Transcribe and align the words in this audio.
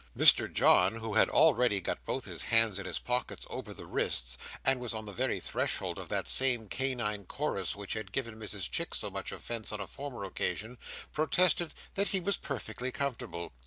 Mr 0.17 0.51
John, 0.51 0.95
who 0.95 1.13
had 1.13 1.29
already 1.29 1.79
got 1.79 2.03
both 2.05 2.25
his 2.25 2.41
hands 2.45 2.79
in 2.79 2.87
his 2.87 2.97
pockets 2.97 3.45
over 3.51 3.71
the 3.71 3.85
wrists, 3.85 4.35
and 4.65 4.79
was 4.79 4.95
on 4.95 5.05
the 5.05 5.11
very 5.13 5.39
threshold 5.39 5.99
of 5.99 6.09
that 6.09 6.27
same 6.27 6.67
canine 6.67 7.23
chorus 7.27 7.75
which 7.75 7.93
had 7.93 8.11
given 8.11 8.33
Mrs 8.39 8.67
Chick 8.67 8.95
so 8.95 9.11
much 9.11 9.31
offence 9.31 9.71
on 9.71 9.79
a 9.79 9.85
former 9.85 10.23
occasion, 10.23 10.79
protested 11.13 11.75
that 11.93 12.07
he 12.07 12.19
was 12.19 12.35
perfectly 12.35 12.91
comfortable. 12.91 13.53